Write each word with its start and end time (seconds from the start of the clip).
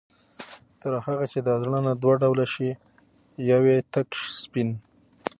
تر 0.81 0.93
هغه 1.05 1.25
چي 1.31 1.39
دا 1.47 1.53
زړونه 1.61 1.91
دوه 2.03 2.15
ډوله 2.21 2.45
شي، 2.53 2.69
يو 3.49 3.61
ئې 3.71 3.77
تك 3.93 4.07
سپين 4.41 4.69